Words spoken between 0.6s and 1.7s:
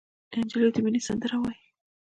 د مینې سندره وایي.